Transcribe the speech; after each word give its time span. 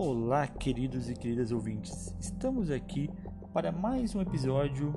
Olá, 0.00 0.46
queridos 0.46 1.10
e 1.10 1.14
queridas 1.14 1.50
ouvintes. 1.50 2.14
Estamos 2.20 2.70
aqui 2.70 3.10
para 3.52 3.72
mais 3.72 4.14
um 4.14 4.20
episódio 4.20 4.94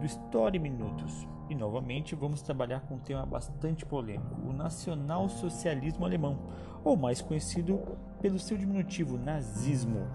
do 0.00 0.06
Story 0.06 0.58
Minutos. 0.58 1.28
E 1.50 1.54
novamente 1.54 2.14
vamos 2.14 2.40
trabalhar 2.40 2.80
com 2.80 2.94
um 2.94 2.98
tema 2.98 3.26
bastante 3.26 3.84
polêmico: 3.84 4.40
o 4.48 4.54
nacional-socialismo 4.54 6.02
alemão, 6.02 6.38
ou 6.82 6.96
mais 6.96 7.20
conhecido 7.20 7.78
pelo 8.22 8.38
seu 8.38 8.56
diminutivo 8.56 9.18
nazismo. 9.18 10.08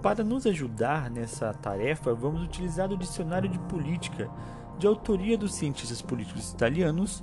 Para 0.00 0.24
nos 0.24 0.46
ajudar 0.46 1.10
nessa 1.10 1.52
tarefa, 1.52 2.14
vamos 2.14 2.42
utilizar 2.42 2.90
o 2.90 2.96
dicionário 2.96 3.50
de 3.50 3.58
política 3.58 4.30
de 4.78 4.86
autoria 4.86 5.36
dos 5.36 5.52
cientistas 5.52 6.00
políticos 6.00 6.52
italianos 6.52 7.22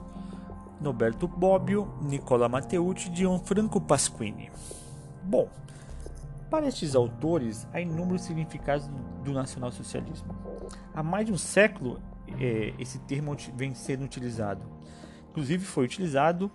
Norberto 0.80 1.28
Bobbio, 1.28 1.92
Nicola 2.04 2.48
Matteucci 2.48 3.10
e 3.10 3.16
Gianfranco 3.16 3.82
Pasquini. 3.82 4.52
Bom, 5.26 5.50
para 6.50 6.68
estes 6.68 6.96
autores 6.96 7.68
há 7.74 7.82
inúmeros 7.82 8.22
significados 8.22 8.88
do 9.24 9.34
nacionalsocialismo. 9.34 10.36
Há 10.94 11.02
mais 11.02 11.26
de 11.26 11.34
um 11.34 11.38
século 11.38 12.00
é, 12.40 12.74
esse 12.80 13.00
termo 13.00 13.36
vem 13.56 13.74
sendo 13.74 14.06
utilizado. 14.06 14.62
Inclusive 15.32 15.66
foi 15.66 15.86
utilizado 15.86 16.52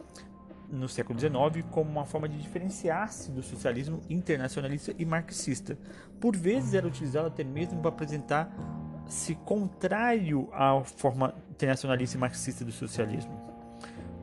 no 0.70 0.88
século 0.88 1.19
XIX 1.19 1.66
como 1.70 1.91
uma 1.91 2.05
forma 2.05 2.28
de 2.28 2.38
diferenciar-se 2.38 3.33
do 3.33 3.42
socialismo 3.42 4.01
internacionalista 4.09 4.95
e 4.97 5.05
marxista. 5.05 5.77
Por 6.20 6.37
vezes 6.37 6.75
era 6.75 6.87
utilizado 6.87 7.27
até 7.27 7.42
mesmo 7.42 7.80
para 7.80 7.91
apresentar-se 7.91 9.34
contrário 9.34 10.48
à 10.52 10.80
forma 10.84 11.34
internacionalista 11.50 12.16
e 12.16 12.20
marxista 12.20 12.64
do 12.64 12.70
socialismo. 12.70 13.37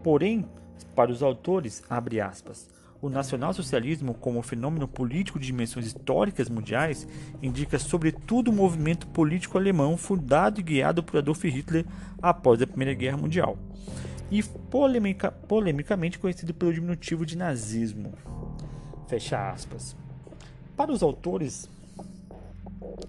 Porém, 0.01 0.49
para 0.95 1.11
os 1.11 1.21
autores, 1.21 1.83
abre 1.89 2.21
aspas, 2.21 2.69
o 3.01 3.09
nacionalsocialismo, 3.09 4.13
como 4.13 4.41
fenômeno 4.41 4.87
político 4.87 5.39
de 5.39 5.47
dimensões 5.47 5.87
históricas 5.87 6.49
mundiais, 6.49 7.07
indica 7.41 7.77
sobretudo 7.77 8.49
o 8.49 8.53
movimento 8.53 9.07
político 9.07 9.57
alemão 9.57 9.97
fundado 9.97 10.59
e 10.59 10.63
guiado 10.63 11.03
por 11.03 11.17
Adolf 11.17 11.43
Hitler 11.43 11.85
após 12.21 12.61
a 12.61 12.67
Primeira 12.67 12.93
Guerra 12.93 13.17
Mundial, 13.17 13.57
e 14.31 14.41
polemica, 14.43 15.31
polemicamente 15.31 16.19
conhecido 16.19 16.53
pelo 16.53 16.73
diminutivo 16.73 17.25
de 17.25 17.37
nazismo. 17.37 18.13
Fecha 19.07 19.51
aspas. 19.51 19.95
Para 20.75 20.91
os 20.91 21.01
autores, 21.01 21.69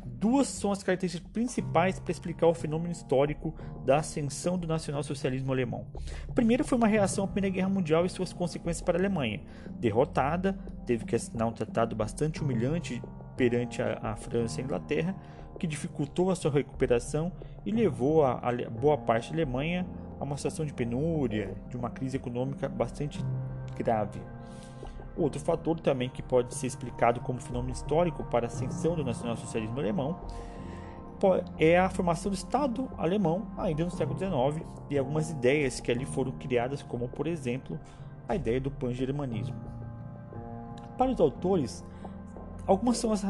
Duas 0.05 0.49
são 0.49 0.73
as 0.73 0.83
características 0.83 1.31
principais 1.31 2.01
para 2.01 2.11
explicar 2.11 2.47
o 2.49 2.55
fenômeno 2.55 2.91
histórico 2.91 3.55
da 3.85 3.99
ascensão 3.99 4.59
do 4.59 4.67
nacionalsocialismo 4.67 5.53
alemão. 5.53 5.87
Primeiro 6.35 6.65
foi 6.65 6.77
uma 6.77 6.89
reação 6.89 7.25
à 7.25 7.29
Primeira 7.29 7.55
Guerra 7.55 7.69
Mundial 7.69 8.05
e 8.05 8.09
suas 8.09 8.33
consequências 8.33 8.83
para 8.83 8.99
a 8.99 9.01
Alemanha. 9.01 9.41
Derrotada, 9.79 10.59
teve 10.85 11.05
que 11.05 11.15
assinar 11.15 11.47
um 11.47 11.53
tratado 11.53 11.95
bastante 11.95 12.43
humilhante 12.43 13.01
perante 13.37 13.81
a, 13.81 13.99
a 14.03 14.17
França 14.17 14.61
e 14.61 14.63
a 14.63 14.65
Inglaterra, 14.65 15.15
que 15.59 15.67
dificultou 15.67 16.31
a 16.31 16.35
sua 16.35 16.51
recuperação 16.51 17.33
e 17.65 17.71
levou 17.71 18.25
a, 18.25 18.33
a 18.33 18.71
boa 18.71 18.99
parte 18.99 19.31
da 19.31 19.37
Alemanha 19.37 19.87
a 20.19 20.25
uma 20.25 20.37
situação 20.37 20.67
de 20.67 20.75
penúria, 20.75 21.55
de 21.69 21.77
uma 21.77 21.91
crise 21.91 22.17
econômica 22.17 22.69
bastante 22.69 23.25
grave. 23.77 24.21
Outro 25.19 25.41
fator 25.41 25.81
também 25.81 26.09
que 26.09 26.23
pode 26.23 26.55
ser 26.55 26.69
explicado 26.69 27.21
como 27.21 27.41
fenômeno 27.41 27.73
histórico 27.73 28.23
para 28.23 28.47
a 28.47 28.49
ascensão 28.49 28.95
do 28.95 29.05
nacionalsocialismo 29.05 29.79
alemão 29.81 30.21
é 31.59 31.77
a 31.77 31.89
formação 31.89 32.31
do 32.31 32.37
Estado 32.37 32.89
alemão 32.97 33.49
ainda 33.57 33.85
no 33.85 33.91
século 33.91 34.17
XIX 34.17 34.65
e 34.89 34.97
algumas 34.97 35.31
ideias 35.31 35.81
que 35.81 35.91
ali 35.91 36.05
foram 36.05 36.31
criadas, 36.31 36.81
como 36.81 37.09
por 37.09 37.27
exemplo 37.27 37.79
a 38.29 38.37
ideia 38.37 38.61
do 38.61 38.71
pan-germanismo. 38.71 39.57
Para 40.97 41.11
os 41.11 41.21
autores, 41.21 41.85
algumas 42.65 42.99
são 42.99 43.11
as 43.13 43.23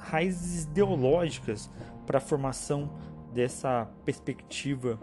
raízes 0.00 0.64
ideológicas 0.64 1.70
para 2.04 2.18
a 2.18 2.20
formação 2.20 2.90
dessa 3.32 3.88
perspectiva 4.04 4.98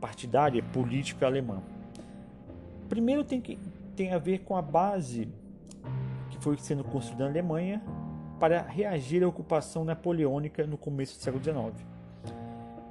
partidária 0.00 0.62
política 0.62 1.26
alemã. 1.26 1.60
Primeiro 2.88 3.24
tem 3.24 3.40
que 3.40 3.58
tem 3.96 4.12
a 4.12 4.18
ver 4.18 4.38
com 4.38 4.56
a 4.56 4.62
base 4.62 5.28
foi 6.40 6.56
sendo 6.56 6.82
construída 6.82 7.24
na 7.24 7.30
Alemanha 7.30 7.82
para 8.38 8.62
reagir 8.62 9.22
à 9.22 9.28
ocupação 9.28 9.84
napoleônica 9.84 10.66
no 10.66 10.76
começo 10.78 11.18
do 11.18 11.22
século 11.22 11.42
XIX. 11.42 11.86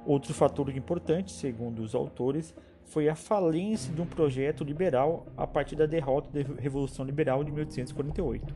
Outro 0.06 0.32
fator 0.32 0.74
importante, 0.74 1.32
segundo 1.32 1.82
os 1.82 1.94
autores, 1.94 2.54
foi 2.84 3.08
a 3.08 3.14
falência 3.14 3.92
de 3.92 4.00
um 4.00 4.06
projeto 4.06 4.64
liberal 4.64 5.26
a 5.36 5.46
partir 5.46 5.76
da 5.76 5.86
derrota 5.86 6.30
da 6.30 6.60
Revolução 6.60 7.04
Liberal 7.04 7.44
de 7.44 7.52
1848. 7.52 8.54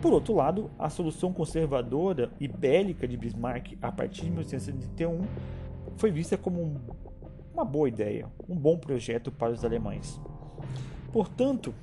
Por 0.00 0.12
outro 0.12 0.34
lado, 0.34 0.70
a 0.78 0.88
solução 0.88 1.32
conservadora 1.32 2.30
e 2.40 2.48
bélica 2.48 3.06
de 3.06 3.16
Bismarck 3.16 3.76
a 3.82 3.92
partir 3.92 4.22
de 4.22 4.30
1871 4.30 5.20
foi 5.96 6.10
vista 6.10 6.38
como 6.38 6.62
um, 6.62 6.76
uma 7.52 7.64
boa 7.64 7.88
ideia, 7.88 8.26
um 8.48 8.56
bom 8.56 8.78
projeto 8.78 9.30
para 9.30 9.52
os 9.52 9.64
alemães. 9.64 10.18
Portanto, 11.12 11.74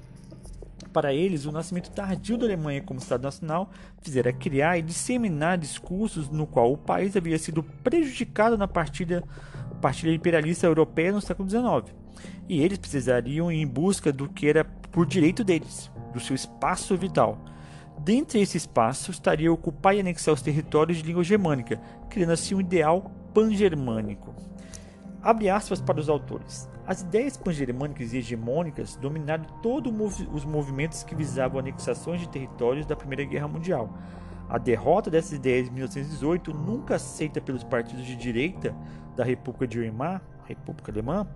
para 0.87 1.13
eles, 1.13 1.45
o 1.45 1.51
nascimento 1.51 1.91
tardio 1.91 2.37
da 2.37 2.45
Alemanha 2.45 2.81
como 2.81 2.99
Estado 2.99 3.23
Nacional 3.23 3.69
fizera 4.01 4.33
criar 4.33 4.77
e 4.77 4.81
disseminar 4.81 5.57
discursos 5.57 6.29
no 6.29 6.47
qual 6.47 6.71
o 6.71 6.77
país 6.77 7.15
havia 7.15 7.37
sido 7.37 7.61
prejudicado 7.61 8.57
na 8.57 8.67
partida, 8.67 9.23
partida 9.81 10.13
imperialista 10.13 10.65
europeia 10.65 11.11
no 11.11 11.21
século 11.21 11.49
XIX. 11.49 11.95
E 12.49 12.61
eles 12.61 12.77
precisariam 12.77 13.51
ir 13.51 13.61
em 13.61 13.67
busca 13.67 14.11
do 14.11 14.29
que 14.29 14.47
era 14.47 14.63
por 14.63 15.05
direito 15.05 15.43
deles, 15.43 15.91
do 16.13 16.19
seu 16.19 16.35
espaço 16.35 16.95
vital. 16.97 17.37
Dentre 17.99 18.39
esse 18.39 18.57
espaço 18.57 19.11
estaria 19.11 19.51
ocupar 19.51 19.95
e 19.95 19.99
anexar 19.99 20.33
os 20.33 20.41
territórios 20.41 20.99
de 20.99 21.03
língua 21.03 21.23
germânica, 21.23 21.81
criando 22.09 22.31
assim 22.31 22.55
um 22.55 22.61
ideal 22.61 23.11
pan-germânico. 23.33 24.33
Abre 25.21 25.49
aspas 25.49 25.81
para 25.81 25.99
os 25.99 26.09
autores. 26.09 26.69
As 26.87 27.01
ideias 27.01 27.35
pangermânicas 27.35 28.13
e 28.13 28.17
hegemônicas 28.19 28.95
dominaram 28.95 29.43
todos 29.61 29.91
os 30.31 30.45
movimentos 30.45 31.03
que 31.03 31.13
visavam 31.13 31.59
anexações 31.59 32.21
de 32.21 32.29
territórios 32.29 32.85
da 32.85 32.95
Primeira 32.95 33.25
Guerra 33.25 33.49
Mundial. 33.49 33.89
A 34.47 34.57
derrota 34.57 35.09
dessas 35.09 35.33
ideias 35.33 35.67
em 35.67 35.71
1918, 35.71 36.53
nunca 36.53 36.95
aceita 36.95 37.41
pelos 37.41 37.61
partidos 37.61 38.05
de 38.05 38.15
direita 38.15 38.73
da 39.17 39.25
República 39.25 39.67
de 39.67 39.79
Weimar, 39.79 40.21
República 40.45 40.89
Alemã, 40.89 41.27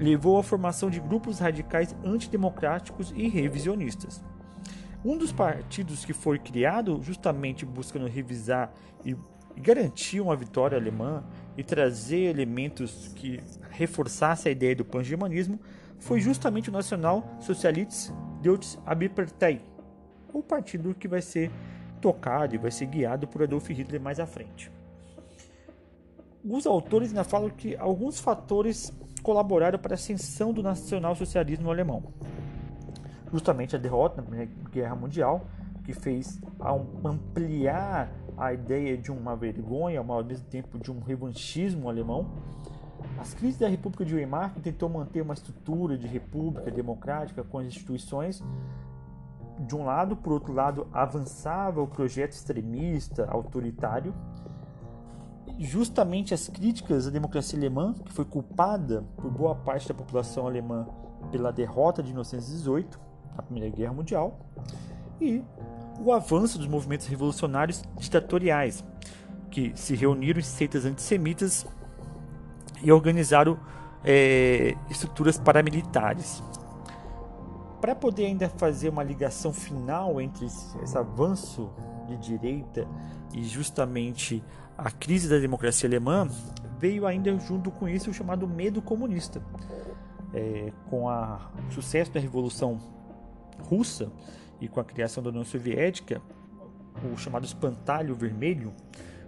levou 0.00 0.36
à 0.36 0.42
formação 0.42 0.90
de 0.90 0.98
grupos 0.98 1.38
radicais 1.38 1.94
antidemocráticos 2.04 3.12
e 3.14 3.28
revisionistas. 3.28 4.20
Um 5.04 5.16
dos 5.16 5.30
partidos 5.30 6.04
que 6.04 6.12
foi 6.12 6.40
criado 6.40 7.00
justamente 7.02 7.64
buscando 7.64 8.08
revisar 8.08 8.72
e 9.04 9.16
garantir 9.56 10.20
uma 10.20 10.34
vitória 10.34 10.76
alemã 10.76 11.22
e 11.56 11.62
trazer 11.62 12.30
elementos 12.30 13.12
que 13.14 13.40
reforçassem 13.70 14.50
a 14.50 14.52
ideia 14.52 14.76
do 14.76 14.84
pan-germanismo 14.84 15.58
foi 15.98 16.20
justamente 16.20 16.68
o 16.68 16.72
Nacional 16.72 17.36
Socialist 17.40 18.10
Deutsche 18.40 18.78
Arbeiterpartei, 18.84 19.60
o 20.32 20.42
partido 20.42 20.94
que 20.94 21.06
vai 21.06 21.22
ser 21.22 21.50
tocado 22.00 22.54
e 22.54 22.58
vai 22.58 22.70
ser 22.70 22.86
guiado 22.86 23.28
por 23.28 23.42
Adolf 23.42 23.68
Hitler 23.68 24.00
mais 24.00 24.18
à 24.18 24.26
frente. 24.26 24.70
Os 26.44 26.66
autores 26.66 27.10
ainda 27.10 27.22
falam 27.22 27.50
que 27.50 27.76
alguns 27.76 28.18
fatores 28.18 28.92
colaboraram 29.22 29.78
para 29.78 29.92
a 29.92 29.94
ascensão 29.94 30.52
do 30.52 30.62
nacionalsocialismo 30.62 31.70
alemão. 31.70 32.02
Justamente 33.32 33.76
a 33.76 33.78
derrota 33.78 34.16
na 34.16 34.22
Primeira 34.22 34.50
Guerra 34.72 34.96
Mundial, 34.96 35.46
que 35.84 35.92
fez 35.92 36.40
ampliar 37.04 38.12
a 38.42 38.52
ideia 38.52 38.98
de 38.98 39.12
uma 39.12 39.36
vergonha, 39.36 40.00
ao 40.00 40.24
mesmo 40.24 40.44
tempo 40.46 40.78
de 40.78 40.90
um 40.90 40.98
revanchismo 40.98 41.88
alemão. 41.88 42.26
As 43.18 43.34
crises 43.34 43.58
da 43.58 43.68
República 43.68 44.04
de 44.04 44.14
Weimar, 44.14 44.52
que 44.52 44.60
tentou 44.60 44.88
manter 44.88 45.22
uma 45.22 45.34
estrutura 45.34 45.96
de 45.96 46.08
república 46.08 46.70
democrática 46.70 47.44
com 47.44 47.58
as 47.58 47.66
instituições, 47.66 48.42
de 49.60 49.76
um 49.76 49.84
lado, 49.84 50.16
por 50.16 50.32
outro 50.32 50.52
lado, 50.52 50.88
avançava 50.92 51.80
o 51.80 51.86
projeto 51.86 52.32
extremista, 52.32 53.26
autoritário. 53.30 54.12
Justamente 55.58 56.34
as 56.34 56.48
críticas 56.48 57.06
à 57.06 57.10
democracia 57.10 57.56
alemã, 57.56 57.92
que 57.92 58.12
foi 58.12 58.24
culpada 58.24 59.04
por 59.16 59.30
boa 59.30 59.54
parte 59.54 59.86
da 59.86 59.94
população 59.94 60.48
alemã 60.48 60.88
pela 61.30 61.52
derrota 61.52 62.02
de 62.02 62.08
1918, 62.08 62.98
na 63.36 63.42
Primeira 63.42 63.70
Guerra 63.70 63.92
Mundial, 63.92 64.40
e 65.20 65.44
o 65.98 66.12
avanço 66.12 66.58
dos 66.58 66.66
movimentos 66.66 67.06
revolucionários 67.06 67.82
ditatoriais, 67.98 68.84
que 69.50 69.72
se 69.74 69.94
reuniram 69.94 70.40
em 70.40 70.42
seitas 70.42 70.84
antissemitas 70.84 71.66
e 72.82 72.90
organizaram 72.90 73.58
é, 74.04 74.74
estruturas 74.90 75.38
paramilitares. 75.38 76.42
Para 77.80 77.94
poder 77.94 78.26
ainda 78.26 78.48
fazer 78.48 78.88
uma 78.88 79.02
ligação 79.02 79.52
final 79.52 80.20
entre 80.20 80.46
esse 80.46 80.96
avanço 80.96 81.70
de 82.06 82.16
direita 82.16 82.86
e 83.32 83.44
justamente 83.44 84.42
a 84.76 84.90
crise 84.90 85.28
da 85.28 85.38
democracia 85.38 85.88
alemã, 85.88 86.28
veio 86.78 87.06
ainda 87.06 87.36
junto 87.38 87.70
com 87.70 87.88
isso 87.88 88.10
o 88.10 88.14
chamado 88.14 88.46
medo 88.46 88.80
comunista. 88.80 89.42
É, 90.34 90.72
com 90.88 91.04
o 91.06 91.38
sucesso 91.70 92.10
da 92.10 92.18
Revolução 92.18 92.80
Russa, 93.68 94.10
e 94.62 94.68
com 94.68 94.78
a 94.78 94.84
criação 94.84 95.20
da 95.22 95.30
União 95.30 95.44
Soviética, 95.44 96.22
o 97.12 97.16
chamado 97.16 97.44
espantalho 97.44 98.14
vermelho 98.14 98.72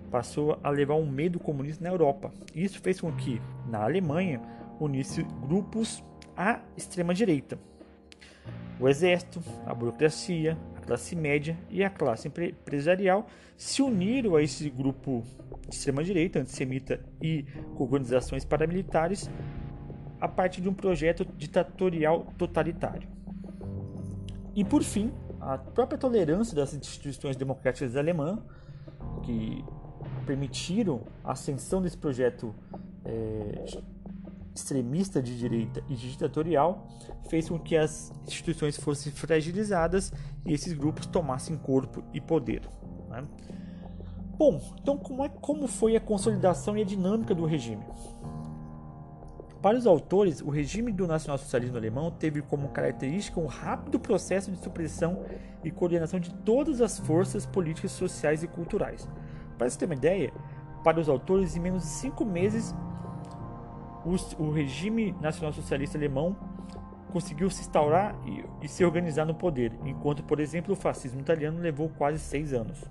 passou 0.09 0.57
a 0.63 0.71
levar 0.71 0.95
um 0.95 1.11
medo 1.11 1.41
comunista 1.41 1.83
na 1.83 1.91
Europa. 1.91 2.33
Isso 2.55 2.81
fez 2.81 3.01
com 3.01 3.11
que, 3.13 3.43
na 3.69 3.83
Alemanha, 3.83 4.41
unisse 4.79 5.25
grupos 5.43 6.05
à 6.37 6.61
extrema-direita. 6.77 7.59
O 8.79 8.89
exército, 8.89 9.43
a 9.67 9.75
burocracia, 9.75 10.57
a 10.77 10.81
classe 10.81 11.17
média 11.17 11.59
e 11.69 11.83
a 11.83 11.91
classe 11.91 12.29
empresarial 12.29 13.27
se 13.57 13.83
uniram 13.83 14.37
a 14.37 14.43
esse 14.43 14.71
grupo 14.71 15.25
de 15.69 15.75
extrema-direita, 15.75 16.39
antissemita 16.39 17.01
e 17.21 17.45
com 17.75 17.83
organizações 17.83 18.45
paramilitares 18.45 19.29
a 20.21 20.29
partir 20.29 20.61
de 20.61 20.69
um 20.69 20.75
projeto 20.75 21.25
ditatorial 21.37 22.33
totalitário. 22.39 23.09
E 24.55 24.65
por 24.65 24.85
fim, 24.85 25.13
a 25.44 25.58
própria 25.58 25.99
tolerância 25.99 26.56
das 26.56 26.73
instituições 26.73 27.37
democráticas 27.37 27.96
alemãs, 27.96 28.38
que 29.23 29.62
permitiram 30.26 31.02
a 31.23 31.32
ascensão 31.32 31.82
desse 31.82 31.99
projeto 31.99 32.55
é, 33.05 33.64
extremista 34.55 35.20
de 35.20 35.37
direita 35.37 35.85
e 35.88 35.94
ditatorial, 35.94 36.88
fez 37.29 37.49
com 37.49 37.58
que 37.58 37.76
as 37.76 38.11
instituições 38.26 38.76
fossem 38.79 39.12
fragilizadas 39.12 40.12
e 40.46 40.52
esses 40.52 40.73
grupos 40.73 41.06
tomassem 41.06 41.58
corpo 41.58 42.02
e 42.14 42.20
poder. 42.20 42.62
Né? 43.11 43.25
Bom, 44.38 44.61
então 44.81 44.97
como, 44.97 45.25
é, 45.25 45.29
como 45.29 45.69
foi 45.69 45.94
a 45.94 46.00
consolidação 46.00 46.76
e 46.76 46.82
a 46.82 46.85
dinâmica 46.85 47.35
do 47.35 47.44
regime? 47.44 47.85
Para 49.64 49.78
os 49.78 49.87
autores, 49.87 50.43
o 50.43 50.50
regime 50.50 50.93
do 50.93 51.06
nacionalsocialismo 51.06 51.78
alemão 51.78 52.11
teve 52.11 52.43
como 52.43 52.69
característica 52.69 53.40
um 53.40 53.46
rápido 53.46 53.99
processo 53.99 54.50
de 54.50 54.58
supressão 54.58 55.25
e 55.64 55.70
coordenação 55.70 56.20
de 56.20 56.34
todas 56.34 56.82
as 56.82 56.99
forças 56.99 57.46
políticas, 57.46 57.93
sociais 57.93 58.43
e 58.43 58.46
culturais. 58.46 59.08
Para 59.56 59.70
você 59.70 59.78
ter 59.78 59.87
uma 59.87 59.94
ideia, 59.94 60.31
para 60.84 61.00
os 61.00 61.08
autores, 61.08 61.56
em 61.56 61.61
menos 61.61 61.82
de 61.82 61.88
cinco 61.88 62.26
meses, 62.26 62.75
o, 64.38 64.50
regime 64.50 65.16
nacionalsocialista 65.19 65.96
alemão 65.96 66.37
conseguiu 67.11 67.49
se 67.49 67.62
instaurar 67.62 68.14
e 68.61 68.69
se 68.69 68.84
organizar 68.84 69.25
no 69.25 69.34
poder, 69.34 69.72
enquanto, 69.82 70.22
por 70.25 70.40
exemplo, 70.40 70.75
o 70.75 70.76
fascismo 70.76 71.22
italiano 71.22 71.58
levou 71.58 71.88
quase 71.88 72.19
seis 72.19 72.52
anos. 72.52 72.84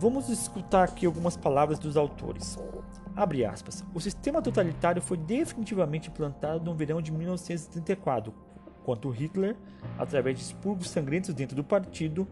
Vamos 0.00 0.30
escutar 0.30 0.84
aqui 0.84 1.04
algumas 1.04 1.36
palavras 1.36 1.78
dos 1.78 1.94
autores. 1.94 2.58
Abre 3.14 3.44
aspas. 3.44 3.84
O 3.92 4.00
sistema 4.00 4.40
totalitário 4.40 5.02
foi 5.02 5.18
definitivamente 5.18 6.08
implantado 6.08 6.64
no 6.64 6.74
verão 6.74 7.02
de 7.02 7.12
1934, 7.12 8.32
quando 8.82 9.10
Hitler, 9.10 9.54
através 9.98 10.38
de 10.38 10.42
expurgos 10.42 10.88
sangrentos 10.88 11.34
dentro 11.34 11.54
do 11.54 11.62
partido, 11.62 12.26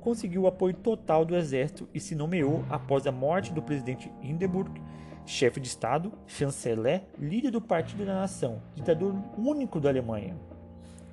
conseguiu 0.00 0.42
o 0.42 0.46
apoio 0.46 0.74
total 0.74 1.24
do 1.24 1.34
exército 1.34 1.88
e 1.92 1.98
se 1.98 2.14
nomeou, 2.14 2.64
após 2.70 3.04
a 3.04 3.10
morte 3.10 3.52
do 3.52 3.60
presidente 3.60 4.12
Hindenburg, 4.22 4.80
chefe 5.26 5.58
de 5.58 5.66
Estado, 5.66 6.12
chanceler, 6.24 7.02
líder 7.18 7.50
do 7.50 7.60
Partido 7.60 8.06
da 8.06 8.14
Nação, 8.14 8.62
ditador 8.76 9.12
único 9.36 9.80
da 9.80 9.88
Alemanha. 9.88 10.36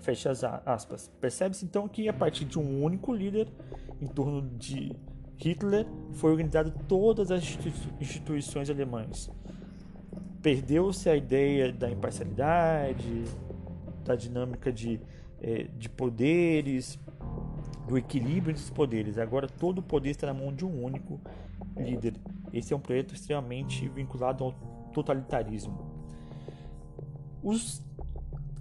Fecha 0.01 0.29
as 0.29 0.43
aspas. 0.43 1.11
Percebe-se 1.19 1.65
então 1.65 1.87
que 1.87 2.07
a 2.07 2.13
partir 2.13 2.45
de 2.45 2.59
um 2.59 2.83
único 2.83 3.11
líder, 3.11 3.51
em 3.99 4.05
torno 4.05 4.43
de 4.55 4.95
Hitler 5.37 5.85
foi 6.13 6.31
organizado 6.31 6.71
todas 6.87 7.31
as 7.31 7.43
instituições 7.99 8.69
alemãs. 8.69 9.29
Perdeu-se 10.41 11.09
a 11.09 11.15
ideia 11.15 11.71
da 11.71 11.89
imparcialidade, 11.89 13.23
da 14.03 14.15
dinâmica 14.15 14.71
de, 14.71 15.01
é, 15.41 15.63
de 15.77 15.89
poderes, 15.89 16.99
do 17.87 17.97
equilíbrio 17.97 18.51
entre 18.51 18.63
os 18.63 18.69
poderes. 18.69 19.17
Agora 19.17 19.47
todo 19.47 19.79
o 19.79 19.83
poder 19.83 20.11
está 20.11 20.27
na 20.27 20.33
mão 20.33 20.53
de 20.53 20.65
um 20.65 20.83
único 20.83 21.19
líder. 21.75 22.13
Esse 22.53 22.73
é 22.73 22.75
um 22.75 22.79
projeto 22.79 23.13
extremamente 23.13 23.87
vinculado 23.89 24.43
ao 24.43 24.51
totalitarismo. 24.93 25.77
Os 27.43 27.84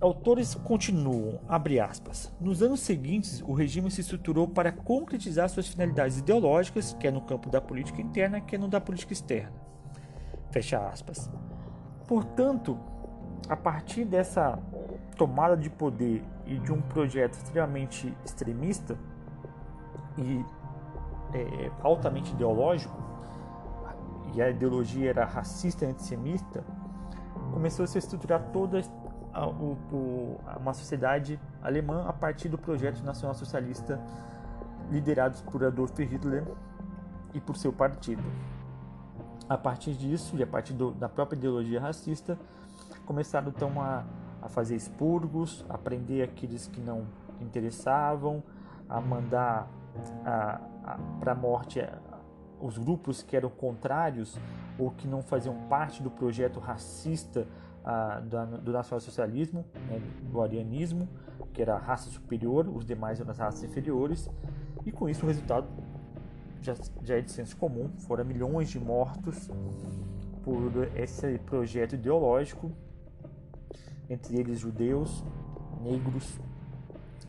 autores 0.01 0.55
continuam, 0.55 1.41
abre 1.49 1.81
aspas, 1.81 2.33
nos 2.41 2.63
anos 2.63 2.81
seguintes 2.81 3.43
o 3.43 3.53
regime 3.53 3.91
se 3.91 4.01
estruturou 4.01 4.49
para 4.49 4.73
concretizar 4.73 5.49
suas 5.49 5.67
finalidades 5.67 6.19
ideológicas, 6.19 6.95
quer 6.99 7.13
no 7.13 7.21
campo 7.21 7.49
da 7.49 7.61
política 7.61 8.01
interna, 8.01 8.41
quer 8.41 8.59
no 8.59 8.69
da 8.69 8.81
política 8.81 9.13
externa. 9.13 9.53
Fecha 10.51 10.79
aspas. 10.87 11.31
Portanto, 12.07 12.79
a 13.49 13.57
partir 13.57 14.05
dessa 14.05 14.59
tomada 15.17 15.57
de 15.57 15.71
poder 15.71 16.23
e 16.47 16.59
de 16.59 16.73
um 16.73 16.81
projeto 16.81 17.35
extremamente 17.35 18.13
extremista 18.25 18.99
e 20.19 20.45
é, 21.33 21.71
altamente 21.83 22.33
ideológico, 22.33 23.03
e 24.35 24.43
a 24.43 24.51
ideologia 24.51 25.11
era 25.11 25.25
racista 25.25 25.85
e 25.85 25.89
antissemita, 25.89 26.65
começou 27.53 27.85
a 27.85 27.87
se 27.87 27.99
estruturar 27.99 28.51
toda 28.53 28.81
a, 28.81 28.83
o, 29.43 29.77
o, 29.93 30.41
uma 30.61 30.73
sociedade 30.73 31.41
alemã 31.63 32.07
a 32.07 32.13
partir 32.13 32.49
do 32.49 32.57
projeto 32.57 33.03
nacional 33.03 33.35
socialista 33.35 34.01
liderados 34.91 35.41
por 35.43 35.65
Adolf 35.65 35.99
Hitler 35.99 36.45
e 37.33 37.41
por 37.41 37.57
seu 37.57 37.73
partido. 37.73 38.23
A 39.49 39.59
partir 39.59 39.95
disso 39.95 40.37
e 40.37 40.43
a 40.43 40.47
partir 40.47 40.73
do, 40.73 40.93
da 40.93 41.09
própria 41.09 41.37
ideologia 41.37 41.81
racista, 41.81 42.39
começaram 43.05 43.49
então 43.49 43.81
a, 43.81 44.05
a 44.41 44.49
fazer 44.49 44.77
expurgos, 44.77 45.65
a 45.69 45.77
prender 45.77 46.25
aqueles 46.25 46.67
que 46.67 46.81
não 46.81 47.07
interessavam, 47.41 48.43
a 48.89 49.01
mandar 49.01 49.69
para 51.21 51.33
a 51.33 51.35
morte 51.35 51.85
os 52.61 52.79
grupos 52.79 53.23
que 53.23 53.37
eram 53.37 53.51
contrários 53.51 54.39
ou 54.79 54.91
que 54.91 55.07
não 55.07 55.23
faziam 55.23 55.55
parte 55.69 56.03
do 56.03 56.11
projeto 56.11 56.59
racista 56.59 57.47
a, 57.85 58.21
do, 58.21 58.59
do 58.59 58.73
nacionalsocialismo, 58.73 59.65
né, 59.89 60.01
do 60.31 60.41
arianismo, 60.41 61.09
que 61.53 61.63
era 61.63 61.75
a 61.75 61.79
raça 61.79 62.11
superior, 62.11 62.69
os 62.69 62.85
demais 62.85 63.21
eram 63.21 63.31
as 63.31 63.39
raças 63.39 63.63
inferiores, 63.63 64.31
e 64.85 64.91
com 64.91 65.09
isso 65.09 65.25
o 65.25 65.29
resultado 65.29 65.67
já, 66.61 66.75
já 67.03 67.17
é 67.17 67.21
de 67.21 67.31
senso 67.31 67.57
comum, 67.57 67.91
foram 67.99 68.25
milhões 68.25 68.71
de 68.71 68.81
mortos 68.81 69.51
por 70.43 70.73
esse 70.97 71.39
projeto 71.39 71.95
ideológico, 71.95 72.73
entre 74.09 74.39
eles 74.39 74.61
judeus, 74.61 75.25
negros, 75.83 76.39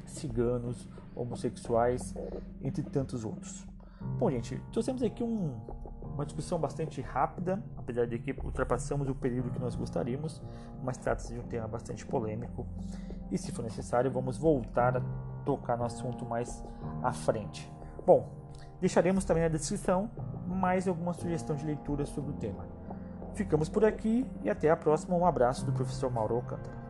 ciganos, 0.06 0.88
homossexuais, 1.16 2.14
entre 2.62 2.84
tantos 2.84 3.24
outros. 3.24 3.66
Bom, 4.18 4.30
gente, 4.30 4.62
trouxemos 4.72 5.02
aqui 5.02 5.24
um, 5.24 5.56
uma 6.16 6.26
discussão 6.26 6.58
bastante 6.58 7.02
rápida, 7.02 7.62
apesar 7.78 8.08
de 8.08 8.18
que 8.18 8.32
ultrapassamos 8.44 9.10
o 9.10 9.14
período 9.14 9.52
que 9.52 9.60
nós 9.60 9.76
gostaríamos, 9.76 10.42
mas 10.82 10.98
trata-se 10.98 11.34
de 11.34 11.40
um 11.40 11.44
tema 11.44 11.68
bastante 11.68 12.06
polêmico 12.06 12.66
e, 13.32 13.38
se 13.38 13.52
for 13.52 13.62
necessário, 13.62 14.10
vamos 14.10 14.38
voltar 14.38 14.98
a 14.98 15.02
tocar 15.44 15.78
no 15.78 15.84
assunto 15.84 16.26
mais 16.26 16.64
à 17.04 17.12
frente. 17.12 17.72
Bom, 18.06 18.30
deixaremos 18.80 19.26
também 19.26 19.44
na 19.44 19.50
descrição 19.50 20.10
mais 20.48 20.88
alguma 20.88 21.14
sugestão 21.14 21.56
de 21.56 21.66
leitura 21.66 22.06
sobre 22.06 22.32
o 22.32 22.34
tema. 22.36 22.66
Ficamos 23.34 23.68
por 23.68 23.84
aqui 23.84 24.26
e 24.42 24.50
até 24.50 24.70
a 24.70 24.78
próxima. 24.78 25.16
Um 25.16 25.26
abraço 25.26 25.66
do 25.66 25.74
professor 25.74 26.10
Mauro 26.10 26.36
Alcântara. 26.36 26.85